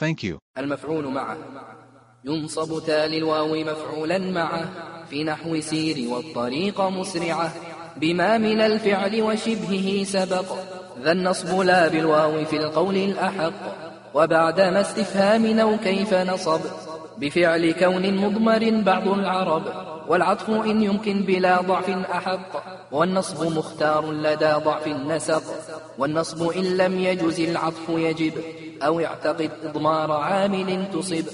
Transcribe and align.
Thank 0.00 0.24
you. 0.24 0.38
المفعول 0.58 1.06
معه. 1.06 1.36
ينصب 2.24 2.86
تالي 2.86 3.18
الواو 3.18 3.54
مفعولا 3.54 4.18
معه 4.18 4.68
في 5.10 5.24
نحو 5.24 5.60
سير 5.60 6.08
والطريق 6.08 6.80
مسرعة 6.80 7.52
بما 7.96 8.38
من 8.38 8.60
الفعل 8.60 9.22
وشبهه 9.22 10.04
سبق. 10.04 10.44
ذا 11.02 11.12
النصب 11.12 11.60
لا 11.60 11.88
بالواو 11.88 12.44
في 12.44 12.56
القول 12.56 12.96
الأحق. 12.96 13.52
وبعدما 14.14 14.80
استفهام 14.80 15.58
أو 15.58 15.78
كيف 15.78 16.14
نصب. 16.14 16.60
بفعل 17.18 17.72
كون 17.72 18.16
مضمر 18.16 18.82
بعض 18.82 19.08
العرب. 19.08 19.62
والعطف 20.08 20.50
إن 20.50 20.82
يمكن 20.82 21.22
بلا 21.22 21.60
ضعف 21.60 21.90
أحق. 21.90 22.52
والنصب 22.92 23.56
مختار 23.56 24.12
لدى 24.12 24.52
ضعف 24.52 24.86
النسق 24.86 25.42
والنصب 25.98 26.48
إن 26.48 26.76
لم 26.76 26.98
يجز 26.98 27.40
العطف 27.40 27.88
يجب. 27.88 28.32
أو 28.86 29.00
اعتقد 29.00 29.50
إضمار 29.64 30.12
عامل 30.12 30.90
تصب. 30.92 31.24